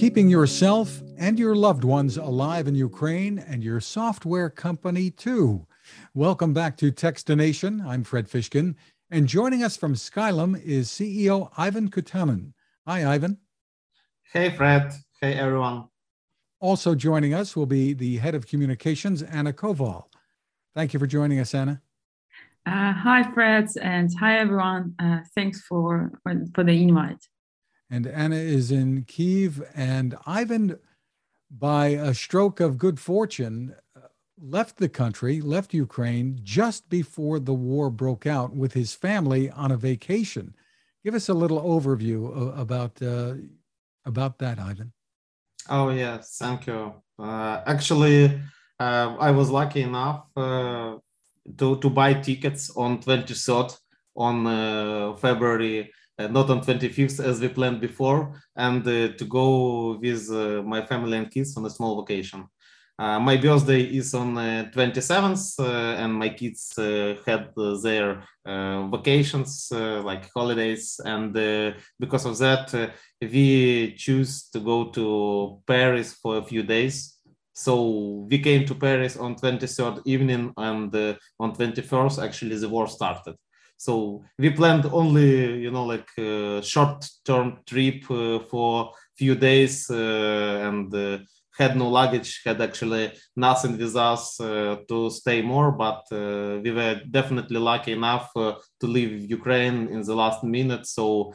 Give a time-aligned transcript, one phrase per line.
[0.00, 5.66] keeping yourself and your loved ones alive in Ukraine and your software company too.
[6.14, 7.84] Welcome back to Techstination.
[7.84, 8.76] I'm Fred Fishkin,
[9.10, 12.50] and joining us from Skylum is CEO Ivan Kutanov.
[12.86, 13.36] Hi, Ivan.
[14.32, 14.90] Hey, Fred.
[15.20, 15.88] Hey, everyone.
[16.60, 20.04] Also joining us will be the head of communications, Anna Koval.
[20.74, 21.82] Thank you for joining us, Anna.
[22.64, 24.94] Uh, hi, Fred, and hi, everyone.
[24.98, 26.10] Uh, thanks for,
[26.54, 27.22] for the invite.
[27.90, 30.78] And Anna is in Kiev, and Ivan,
[31.50, 34.02] by a stroke of good fortune, uh,
[34.40, 39.72] left the country, left Ukraine just before the war broke out with his family on
[39.72, 40.54] a vacation.
[41.04, 43.34] Give us a little overview about uh,
[44.04, 44.92] about that, Ivan.
[45.68, 46.94] Oh yes, thank you.
[47.18, 48.40] Uh, actually,
[48.78, 50.96] uh, I was lucky enough uh,
[51.58, 53.78] to to buy tickets on 23rd
[54.16, 55.90] on uh, February,
[56.28, 61.18] not on 25th as we planned before, and uh, to go with uh, my family
[61.18, 62.44] and kids on a small vacation.
[62.98, 65.58] Uh, my birthday is on uh, 27th,
[65.98, 67.48] and my kids had
[67.82, 68.22] their
[68.90, 71.32] vacations, like holidays, and
[71.98, 77.20] because of that, we choose to go to Paris for a few days
[77.60, 82.88] so we came to Paris on 23rd evening, and uh, on 21st, actually, the war
[82.88, 83.34] started.
[83.80, 90.68] So we planned only, you know, like a short-term trip uh, for few days, uh,
[90.68, 91.18] and uh,
[91.56, 95.72] had no luggage, had actually nothing with us uh, to stay more.
[95.72, 100.86] But uh, we were definitely lucky enough to leave Ukraine in the last minute.
[100.86, 101.32] So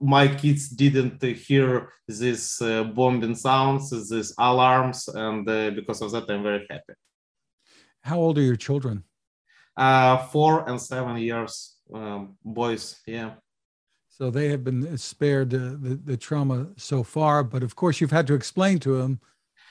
[0.00, 6.28] my kids didn't hear these uh, bombing sounds, these alarms, and uh, because of that,
[6.28, 6.94] I'm very happy.
[8.02, 9.04] How old are your children?
[9.80, 13.00] Uh, four and seven years, um, boys.
[13.06, 13.30] Yeah.
[14.08, 18.26] So they have been spared the, the trauma so far, but of course, you've had
[18.26, 19.20] to explain to them.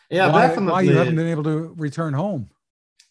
[0.09, 0.71] Yeah, why, definitely.
[0.71, 2.49] Why you haven't been able to return home?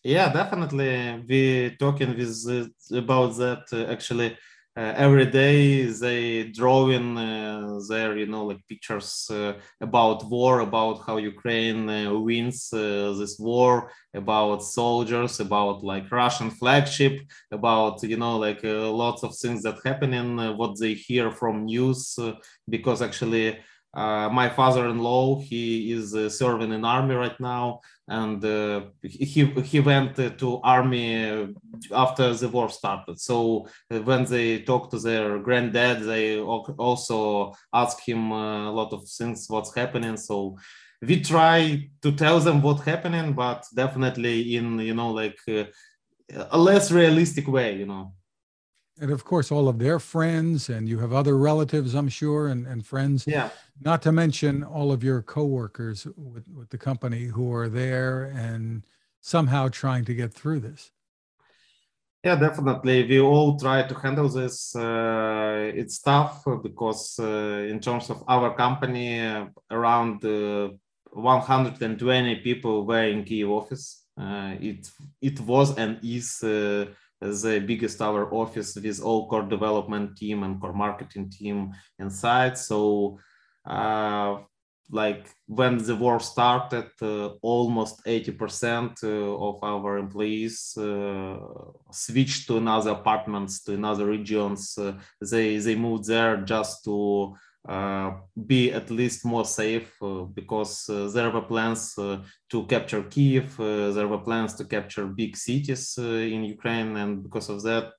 [0.03, 1.23] Yeah, definitely.
[1.28, 4.37] We talking with uh, about that uh, actually
[4.78, 11.05] uh, every day they drawing uh, their you know like pictures uh, about war about
[11.05, 11.87] how ukraine
[12.25, 17.15] wins this war about soldiers about like russian flagship
[17.50, 22.17] about you know like lots of things that happening what they hear from news
[22.69, 23.59] because actually
[23.94, 29.81] uh, my father-in-law he is uh, serving in army right now and uh, he he
[29.81, 31.54] went to army
[31.93, 33.19] after the war started.
[33.19, 38.93] So uh, when they talk to their granddad they also ask him uh, a lot
[38.93, 40.16] of things what's happening.
[40.16, 40.59] So
[41.03, 45.65] we try to tell them what's happening but definitely in you know like uh,
[46.50, 48.12] a less realistic way you know
[49.01, 52.67] and of course all of their friends and you have other relatives i'm sure and,
[52.67, 53.27] and friends.
[53.27, 53.51] Yeah.
[53.81, 58.85] Not to mention all of your coworkers with, with the company who are there and
[59.21, 60.91] somehow trying to get through this.
[62.25, 63.07] Yeah definitely.
[63.07, 64.75] We all try to handle this.
[64.75, 73.05] Uh, it's tough because uh, in terms of our company uh, around 120 people were
[73.05, 74.05] in kiev office.
[74.21, 74.91] Uh, it
[75.23, 76.87] it was and is uh,
[77.21, 82.56] the biggest our office with all core development team and core marketing team inside.
[82.56, 83.19] So
[83.67, 84.39] uh,
[84.91, 91.37] like when the war started, uh, almost 80% uh, of our employees uh,
[91.91, 94.79] switched to another apartments, to another regions.
[94.79, 97.35] Uh, they, they moved there just to
[97.67, 104.09] be at least more safe uh, because uh, there were plans to capture Kiev, there
[104.09, 107.93] were plans to capture big cities in Ukraine, and because of that,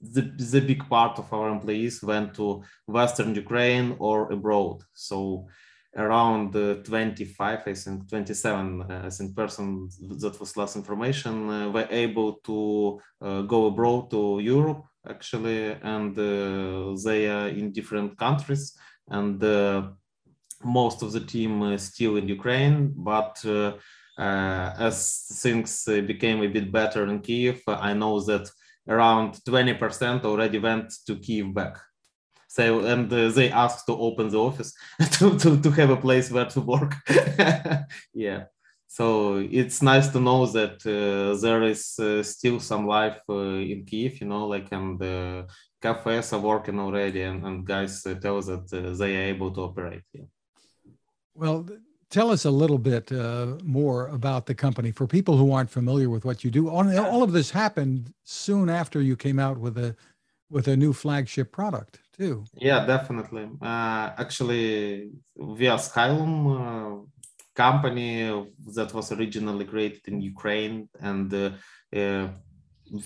[0.00, 0.22] the,
[0.52, 4.84] the big part of our employees went to Western Ukraine or abroad.
[4.94, 5.48] So
[5.96, 9.88] around uh, 25, I think 27, uh, I think person
[10.20, 16.94] that was last information uh, were able to go abroad to Europe actually, and uh,
[17.04, 18.76] they are in different countries,
[19.08, 19.90] and uh,
[20.64, 23.44] most of the team is still in Ukraine, but.
[23.44, 23.72] Uh,
[24.20, 28.50] as things became a bit better in Kiev, I know that
[28.88, 31.76] around 20% already went to Kiev back.
[32.48, 34.74] So, and uh, they asked to open the office
[35.12, 36.94] to, to, to have a place where to work.
[38.12, 38.44] yeah
[38.90, 43.34] so it's nice to know that uh, there is uh, still some life uh,
[43.72, 45.42] in Kiev, you know, like and uh,
[45.82, 49.50] cafes are working already, and, and guys uh, tell us that uh, they are able
[49.52, 50.02] to operate.
[50.14, 50.24] Yeah.
[51.34, 51.68] Well,
[52.08, 53.12] tell us a little bit
[53.62, 56.70] more about the company for people who aren't familiar with what you do.
[56.70, 59.94] All, all of this happened soon after you came out with a
[60.50, 62.44] with a new flagship product too.
[62.54, 63.50] Yeah, definitely.
[63.60, 67.04] Uh, actually, via Skylum uh,
[67.66, 68.12] company
[68.76, 71.50] that was originally created in Ukraine, and uh,
[72.00, 72.28] uh,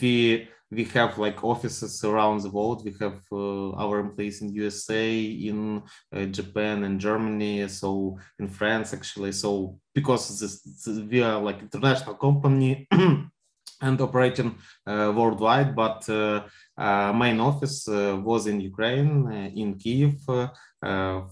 [0.01, 2.85] we we have like offices around the world.
[2.85, 5.05] We have uh, our employees in USA,
[5.51, 5.83] in
[6.15, 7.69] uh, Japan, and Germany.
[7.69, 9.33] So in France, actually.
[9.33, 12.89] So because this, this, we are like international company.
[13.83, 14.55] and operating
[14.87, 16.43] uh, worldwide, but uh,
[16.79, 20.15] uh, main office was in Ukraine, in Kiev,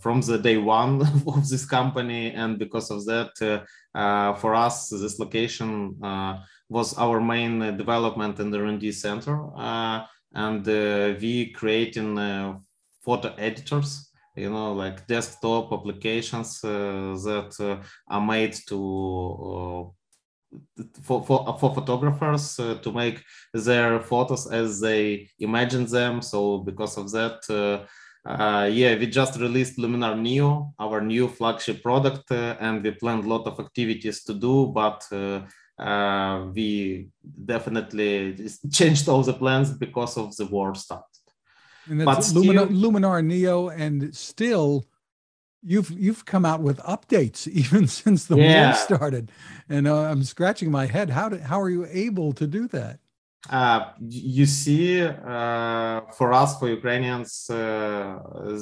[0.02, 3.32] from the day one of this company, and because of that,
[4.41, 5.97] for us, this location
[6.69, 9.37] was our main development and R&D center,
[10.35, 10.67] and
[11.20, 12.17] we creating
[13.03, 18.79] photo editors you know like desktop applications uh, that uh, are made to
[19.50, 20.00] uh,
[21.02, 23.23] for, for, for photographers uh, to make
[23.55, 26.23] their photos as they imagine them.
[26.23, 27.87] So because of that, uh,
[28.29, 33.25] uh, yeah, we just released Luminar Neo, our new flagship product, uh, and we planned
[33.25, 35.41] a lot of activities to do, but uh,
[35.81, 37.08] uh, we
[37.44, 38.37] definitely
[38.70, 41.06] changed all the plans because of the war started.
[41.87, 44.85] And that's but Luminar, still, Luminar Neo, and still
[45.62, 48.66] you've you've come out with updates even since the yeah.
[48.66, 49.30] war started.
[49.68, 51.10] And uh, i'm scratching my head.
[51.10, 53.00] How did how are you able to do that?
[53.48, 58.18] Uh, you see uh, for us for ukrainians uh,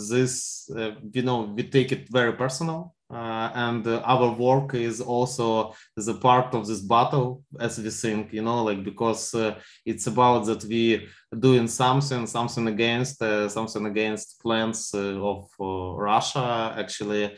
[0.09, 5.01] this uh, you know we take it very personal uh, and uh, our work is
[5.01, 9.55] also the part of this battle as we think you know like because uh,
[9.87, 11.09] it's about that we
[11.39, 16.75] doing something something against uh, something against plans uh, of uh, russia.
[16.77, 17.35] Actually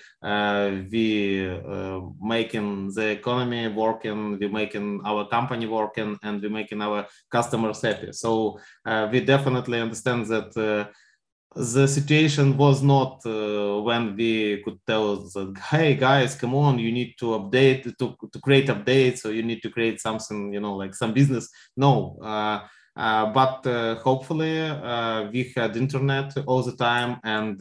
[0.90, 1.60] we
[2.20, 8.12] making the economy working we making our company working and we making our customers happy.
[8.12, 8.58] So
[9.12, 10.90] we definitely understand that
[11.54, 16.92] the situation was not uh, when we could tell that hey guys come on you
[16.92, 20.76] need to update to, to create updates or you need to create something you know
[20.76, 21.48] like some business.
[21.76, 22.60] No uh,
[22.96, 27.58] uh, but uh, hopefully uh, we had internet all the time and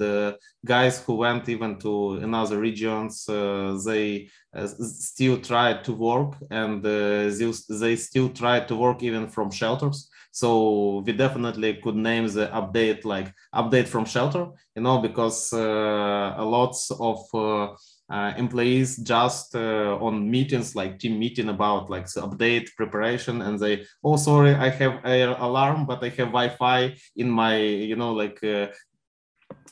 [0.66, 4.28] guys who went even to another regions uh, they
[4.66, 11.14] still tried to work and they still tried to work even from shelters so we
[11.14, 16.76] definitely could name the update like update from shelter, you know, because uh, a lot
[17.00, 17.74] of uh,
[18.10, 23.60] uh, employees just uh, on meetings like team meeting about like the update preparation and
[23.60, 28.12] they oh sorry i have air alarm but i have wi-fi in my you know
[28.14, 28.66] like uh,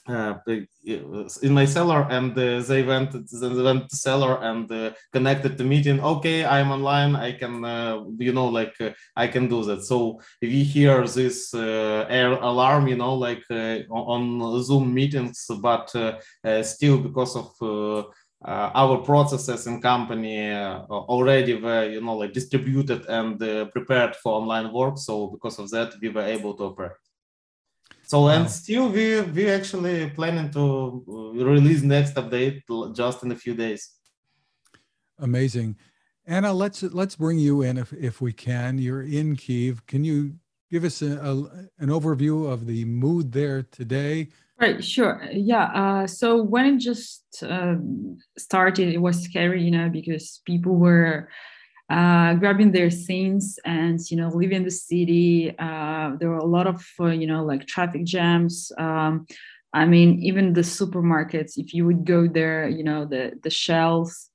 [0.08, 5.64] in my cellar and uh, they went they went to cellar and uh, connected to
[5.64, 7.16] meeting okay i'm online.
[7.16, 9.84] I can uh, you know like uh, i can do that.
[9.84, 13.44] So if we hear this uh, air alarm you know like
[13.90, 15.94] on zoom meetings but
[16.62, 17.52] still because of
[18.46, 23.40] our processes in company already were you know like distributed and
[23.72, 24.98] prepared for online work.
[24.98, 27.07] So because of that we were able to operate
[28.08, 32.64] so and still we we actually planning to uh, release next update
[32.96, 33.90] just in a few days.
[35.20, 35.76] Amazing,
[36.26, 36.54] Anna.
[36.54, 38.78] Let's let's bring you in if if we can.
[38.78, 39.86] You're in Kiev.
[39.88, 40.36] Can you
[40.72, 41.34] give us a, a
[41.84, 44.30] an overview of the mood there today?
[44.58, 45.28] Right, sure.
[45.32, 45.66] Yeah.
[45.66, 47.76] Uh, so when it just uh,
[48.38, 51.30] started, it was scary, you know, because people were
[51.90, 55.56] uh, grabbing their things and you know leaving the city.
[55.58, 58.72] Uh, there were a lot of uh, you know like traffic jams.
[58.78, 59.26] Um,
[59.74, 61.58] I mean, even the supermarkets.
[61.58, 64.30] If you would go there, you know the the shelves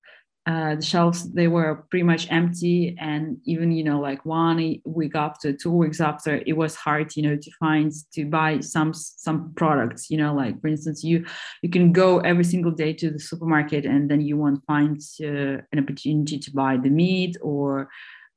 [0.45, 5.15] uh, the shelves they were pretty much empty and even you know like one week
[5.15, 9.53] after two weeks after it was hard you know to find to buy some some
[9.55, 11.25] products you know like for instance you
[11.63, 15.63] you can go every single day to the supermarket and then you won't find uh,
[15.71, 17.89] an opportunity to buy the meat or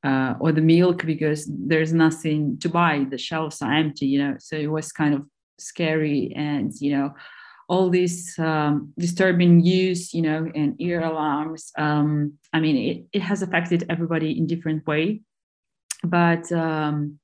[0.03, 3.03] uh, or the milk because there's nothing to buy.
[3.09, 5.23] The shelves are empty you know so it was kind of
[5.57, 7.15] scary and you know
[7.67, 11.71] all these um, disturbing news, you know, and ear alarms.
[11.77, 15.21] Um, I mean, it, it has affected everybody in different way,
[16.03, 17.19] but um,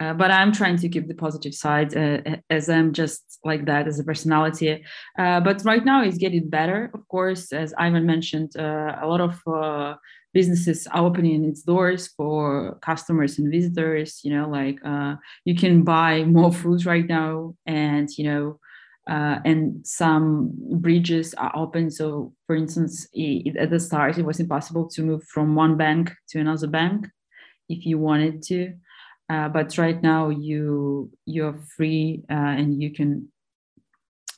[0.00, 2.18] uh, but I'm trying to keep the positive side uh,
[2.50, 4.84] as I'm just like that as a personality.
[5.18, 8.56] Uh, but right now it's getting better, of course, as Ivan mentioned.
[8.56, 9.94] Uh, a lot of uh,
[10.32, 14.20] businesses are opening its doors for customers and visitors.
[14.24, 15.14] You know, like uh,
[15.44, 18.58] you can buy more food right now, and you know
[19.08, 21.90] uh, and some bridges are open.
[21.90, 26.12] So, for instance, it, at the start, it was impossible to move from one bank
[26.30, 27.08] to another bank
[27.68, 28.74] if you wanted to.
[29.28, 33.28] Uh, but right now, you you're free uh, and you can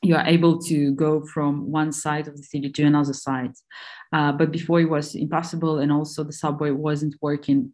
[0.03, 3.53] you are able to go from one side of the city to another side.
[4.13, 7.73] Uh, but before it was impossible, and also the subway wasn't working.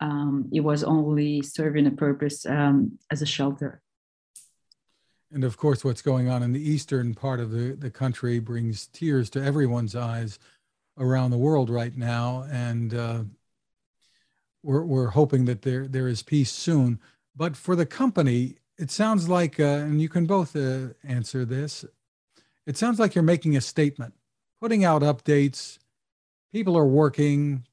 [0.00, 3.82] Um, it was only serving a purpose um, as a shelter.
[5.30, 8.86] And of course, what's going on in the eastern part of the, the country brings
[8.86, 10.38] tears to everyone's eyes
[10.96, 12.46] around the world right now.
[12.50, 13.22] And uh,
[14.62, 16.98] we're, we're hoping that there, there is peace soon.
[17.36, 21.84] But for the company, it sounds like, uh, and you can both uh, answer this,
[22.66, 24.14] it sounds like you're making a statement,
[24.60, 25.78] putting out updates.
[26.52, 27.66] People are working,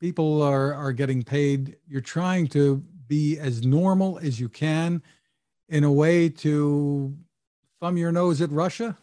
[0.00, 1.76] people are, are getting paid.
[1.88, 5.02] You're trying to be as normal as you can
[5.70, 7.16] in a way to
[7.80, 8.98] thumb your nose at Russia?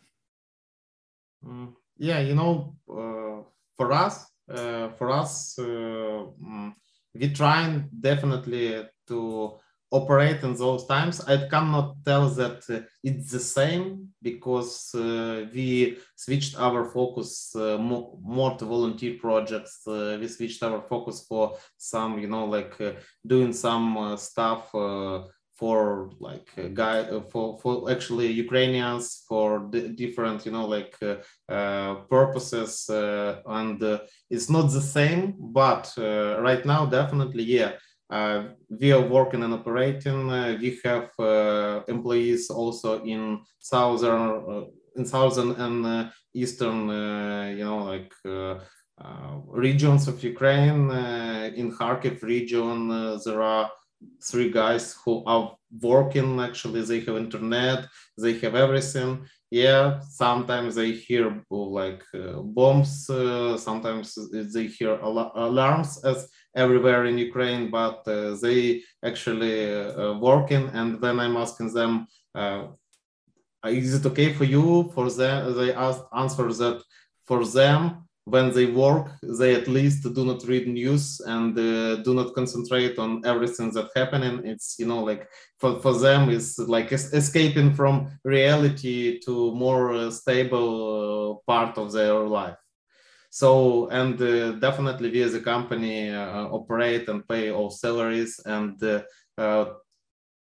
[1.43, 3.43] Mm, yeah, you know, uh,
[3.75, 6.73] for us, uh, for us, uh, mm,
[7.15, 9.53] we trying definitely to
[9.89, 11.21] operate in those times.
[11.21, 17.77] I cannot tell that uh, it's the same because uh, we switched our focus uh,
[17.77, 19.83] more, to volunteer projects.
[19.85, 22.77] We switched our focus for some, you know, like
[23.25, 24.69] doing some stuff
[25.57, 31.15] for like uh, guy uh, for for actually Ukrainians for different you know like uh,
[31.51, 33.99] uh purposes uh, and uh,
[34.29, 37.71] it's not the same but uh, right now definitely yeah
[38.81, 40.27] we are working and operating
[40.61, 41.09] we have
[41.87, 43.21] employees also in
[43.59, 46.79] southern in southern and eastern
[47.57, 48.13] you know like
[49.65, 50.89] regions of Ukraine
[51.59, 52.77] in Kharkiv region
[53.25, 53.69] there are
[54.21, 57.85] three guys who are working actually they have internet
[58.17, 59.25] they have everything.
[59.49, 64.17] Yeah sometimes they hear like uh, bombs uh, sometimes
[64.53, 71.01] they hear al- alarms as everywhere in ukraine but uh, they actually uh, working and
[71.01, 72.63] then i'm asking them uh,
[73.65, 74.91] is it okay for you?
[74.93, 76.81] For them they ask answer that
[77.25, 82.13] for them when they work, they at least do not read news and uh, do
[82.13, 84.41] not concentrate on everything that's happening.
[84.45, 85.29] It's you know like
[85.59, 91.77] for, for them is like es- escaping from reality to more uh, stable uh, part
[91.77, 92.57] of their life.
[93.29, 98.81] So and uh, definitely we as a company uh, operate and pay all salaries and
[98.83, 99.65] uh,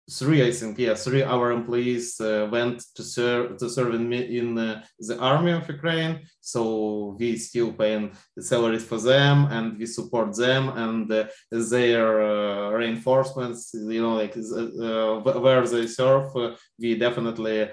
[0.09, 4.57] three, I think, yeah, three our employees uh, went to serve to serve in, in
[4.57, 6.21] uh, the army of Ukraine.
[6.39, 12.69] So we still paying salaries for them, and we support them and uh, their uh,
[12.71, 13.71] reinforcements.
[13.73, 17.69] You know, like uh, where they serve, uh, we definitely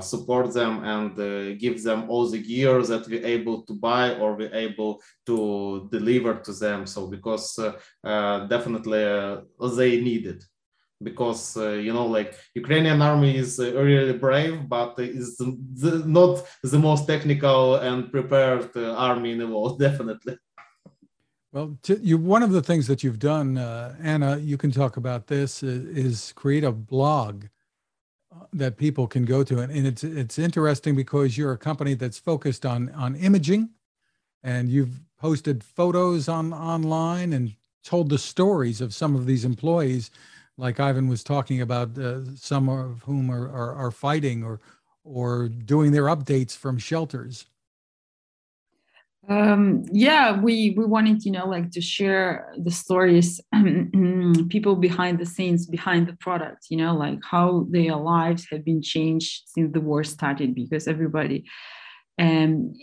[0.00, 4.54] support them and give them all the gear that we're able to buy or we're
[4.54, 6.86] able to deliver to them.
[6.86, 7.58] So because
[8.02, 9.04] definitely
[9.76, 10.44] they need it
[11.02, 16.44] because uh, you know like ukrainian army is uh, really brave but is the, not
[16.62, 20.36] the most technical and prepared uh, army in the world definitely.
[21.52, 25.28] Well you one of the things that you've done uh, anna you can talk about
[25.28, 27.44] this is, uh, is, create a blog
[28.34, 29.60] uh, that people can go to.
[29.60, 33.70] And, and it's it's interesting because you're a company that's focused on on imaging
[34.42, 40.10] and you've posted photos on online and told the stories of some of these employees
[40.58, 44.60] like Ivan was talking about, uh, some of whom are, are, are fighting or
[45.04, 47.46] or doing their updates from shelters.
[49.28, 53.40] Um, yeah, we we wanted, you know, like to share the stories,
[54.48, 58.82] people behind the scenes, behind the product, you know, like how their lives have been
[58.82, 61.44] changed since the war started, because everybody
[62.18, 62.76] and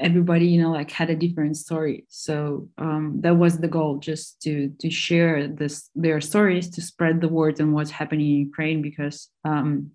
[0.00, 2.04] everybody you know like had a different story.
[2.08, 7.20] So um, that was the goal just to to share this their stories to spread
[7.20, 9.92] the word on what's happening in ukraine because um,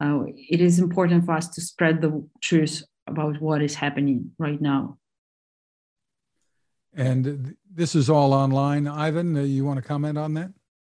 [0.00, 4.60] uh, it is important for us to spread the truth about what is happening right
[4.60, 4.98] now.
[6.96, 8.86] And this is all online.
[8.86, 10.50] Ivan uh, you want to comment on that?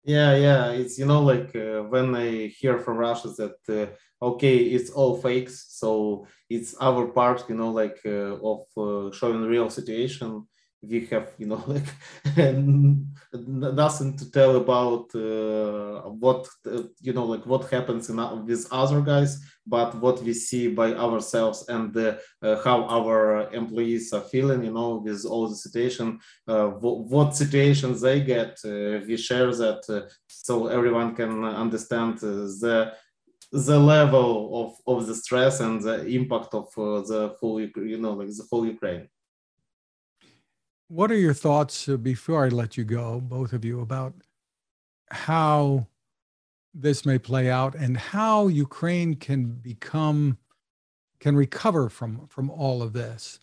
[0.03, 0.71] Yeah yeah.
[0.71, 2.29] It's you know like uh, when i
[2.59, 3.87] hear from russia that uh,
[4.31, 9.43] okay it's all fakes so it's our part you know like uh, of uh, showing
[9.43, 10.47] real situation.
[10.83, 11.91] We have you know like
[13.33, 19.01] nothing to tell about uh, what uh, you know like what happens in, with other
[19.01, 22.17] guys but what we see by ourselves and uh,
[22.63, 28.21] how our employees are feeling you know with all the situation uh, what situations they
[28.21, 32.93] get uh, we share that uh, so everyone can understand the
[33.55, 34.31] the level
[34.61, 38.67] of, of the stress and the impact of the full you know like the whole
[38.67, 39.09] ukraine
[40.89, 44.15] what are your thoughts uh, before I let you go, both of you, about
[45.11, 45.87] how
[46.73, 50.39] this may play out and how Ukraine can become
[51.21, 53.41] can recover from from all of this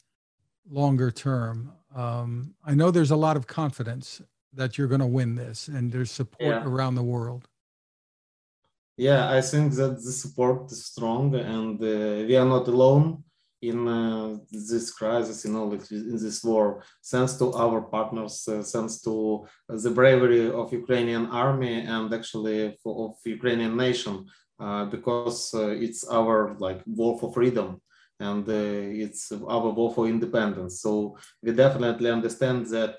[0.69, 1.73] longer term.
[1.95, 4.21] Um, I know there's a lot of confidence
[4.53, 6.63] that you're going to win this, and there's support yeah.
[6.63, 7.47] around the world.
[8.97, 13.23] Yeah, I think that the support is strong, and uh, we are not alone
[13.61, 19.01] in uh, this crisis, you know, in this war, thanks to our partners, uh, thanks
[19.01, 24.25] to the bravery of Ukrainian army and actually for, of Ukrainian nation,
[24.59, 27.81] uh, because uh, it's our like war for freedom
[28.19, 28.53] and uh,
[29.05, 30.81] it's our war for independence.
[30.81, 32.97] So we definitely understand that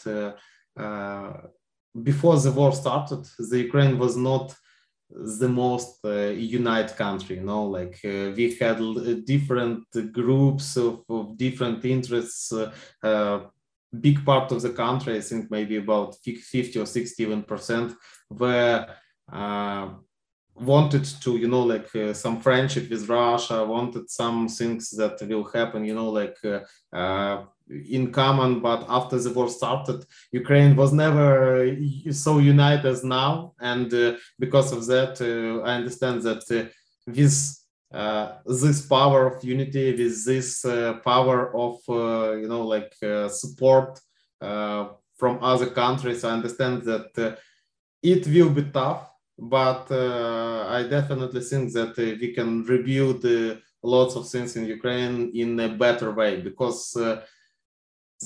[2.02, 4.54] before the war started, the Ukraine was not
[5.14, 8.78] the most uh, united country you know like uh, we had
[9.26, 13.40] different groups of, of different interests uh, uh,
[14.00, 17.92] big part of the country i think maybe about 50 or 60 even percent
[18.31, 18.87] were
[19.31, 19.88] uh,
[20.54, 25.45] wanted to you know like uh, some friendship with russia wanted some things that will
[25.45, 26.38] happen you know like
[27.69, 31.76] in common but after the war started ukraine was never
[32.11, 33.54] so united as now.
[33.61, 36.69] And uh, because of that uh, i understand that uh,
[37.07, 37.59] with
[37.92, 42.92] uh, this power of unity with this uh, power of uh, you know like
[43.28, 44.00] support
[44.40, 47.38] from other countries i understand that
[48.02, 53.25] it will be tough but i definitely think that we can rebuild
[53.83, 56.97] lots of things in ukraine in a better way because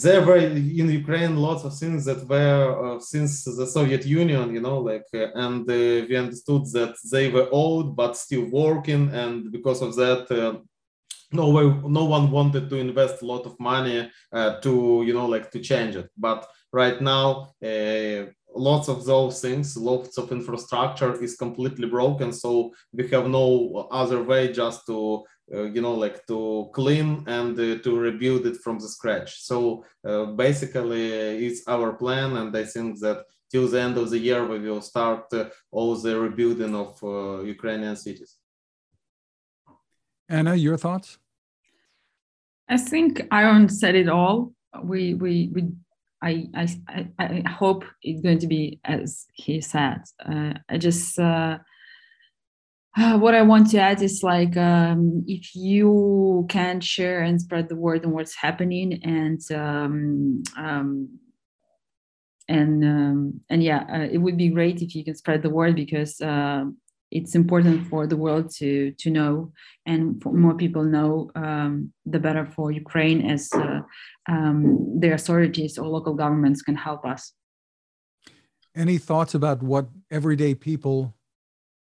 [0.03, 4.61] there were in Ukraine lots of things that were uh, since the Soviet Union, you
[4.61, 9.51] know, like, uh, and uh, we understood that they were old but still working, and
[9.51, 10.59] because of that, uh,
[11.33, 15.27] no way, no one wanted to invest a lot of money uh, to, you know,
[15.27, 16.09] like to change it.
[16.17, 22.73] But right now, uh, lots of those things, lots of infrastructure is completely broken, so
[22.93, 27.99] we have no other way just to you know like to clean and uh, to
[27.99, 29.43] rebuild it from the scratch.
[29.43, 31.11] So uh, basically
[31.47, 34.83] it's our plan and i think that till the end of the year we will
[34.83, 35.33] start
[35.71, 36.91] all the rebuilding of
[37.47, 38.37] ukrainian cities.
[40.29, 41.19] Anna your thoughts?
[42.69, 44.53] I think aaron said it all.
[44.83, 45.63] We we we
[46.23, 50.03] I, I, I hope it's going to be as he said.
[50.25, 51.59] Uh, I just uh,
[53.19, 57.77] what I want to add is like um, if you can share and spread the
[57.77, 61.19] word on what's happening and um, um,
[62.49, 65.77] and um, and yeah, uh, it would be great if you can spread the word
[65.77, 66.65] because uh,
[67.11, 69.53] it's important for the world to to know
[69.85, 73.81] and more people know um, the better for Ukraine as uh,
[75.01, 77.33] their authorities or local governments can help us.
[78.75, 81.15] Any thoughts about what everyday people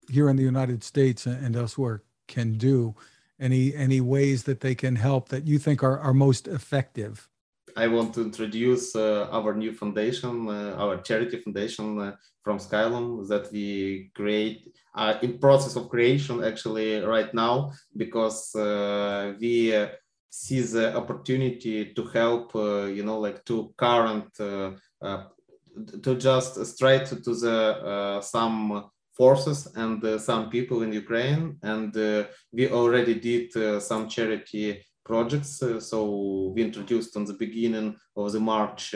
[0.10, 2.96] here in the United States and elsewhere can do?
[3.39, 7.30] Any any ways that they can help that you think are, are most effective?
[7.78, 13.28] I want to introduce uh, our new foundation, uh, our charity foundation uh, from Skylum
[13.28, 19.89] that we create uh, in process of creation actually right now because uh, we uh,
[20.32, 28.20] see the opportunity to help, you know, like to current, to just straight to the
[28.24, 31.58] some forces and uh, some people in Ukraine.
[31.63, 35.63] And uh, we already did uh, some charity projects.
[35.80, 38.93] so we introduced on the beginning of the March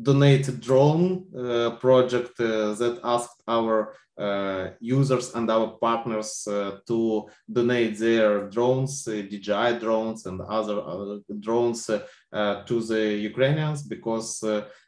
[0.00, 1.06] donate drone
[1.80, 9.22] project that asked our uh, users and our partners uh, to donate their drones, uh,
[9.28, 14.40] DJI drones and other, other drones to the Ukrainians because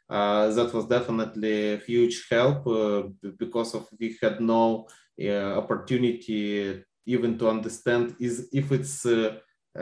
[0.09, 3.03] uh, that was definitely a huge help uh,
[3.37, 4.87] because of we had no
[5.21, 9.37] uh, opportunity even to understand is if it's uh,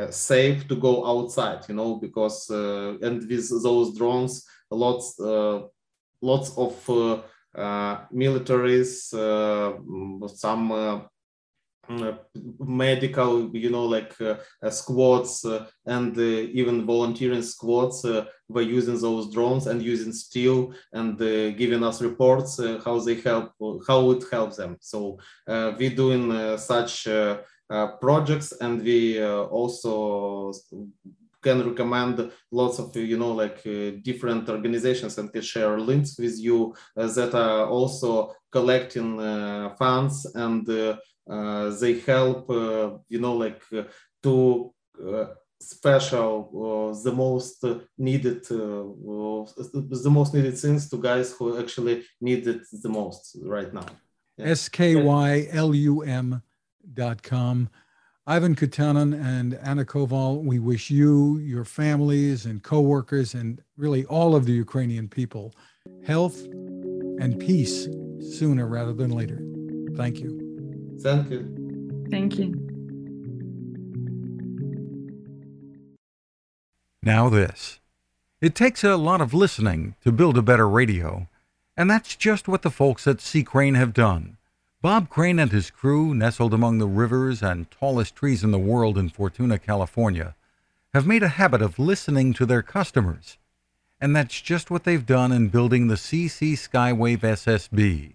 [0.10, 5.20] safe to go outside you know because and with those drones lots
[6.22, 6.76] lots of
[8.12, 9.10] militaries
[10.36, 11.08] some
[12.60, 18.62] medical you know like uh, uh, squads uh, and uh, even volunteering squads uh, were
[18.62, 21.18] using those drones and using steel and
[21.58, 23.52] giving us reports how they help
[23.88, 24.78] how it helps them.
[24.80, 25.18] So
[25.48, 27.08] we're doing such
[28.00, 30.52] projects and we also
[31.42, 33.64] can recommend lots of you know like
[34.04, 39.18] different organizations and can share links with you that are also collecting
[39.78, 40.96] funds and uh,
[41.30, 43.84] Uh, they help uh, you know like uh,
[44.22, 45.26] to uh,
[45.60, 47.64] special uh, the most
[47.98, 53.88] needed the most needed things to guys who actually need it the most right now
[54.38, 56.42] S K Y L U M
[56.94, 57.70] dot com.
[58.28, 64.36] Ivan Kutanov and Anna Koval, we wish you, your families, and coworkers, and really all
[64.36, 65.54] of the Ukrainian people
[66.06, 67.88] health and peace
[68.20, 69.40] sooner rather than later.
[69.96, 70.45] Thank you.
[71.02, 72.08] Thank you.
[72.10, 72.66] Thank you.
[77.04, 77.80] Now, this.
[78.42, 81.28] It takes a lot of listening to build a better radio,
[81.78, 83.44] and that's just what the folks at C.
[83.44, 84.38] Crane have done.
[84.82, 88.98] Bob Crane and his crew, nestled among the rivers and tallest trees in the world
[88.98, 90.36] in Fortuna, California,
[90.94, 93.38] have made a habit of listening to their customers.
[94.00, 98.15] And that's just what they've done in building the CC Skywave SSB,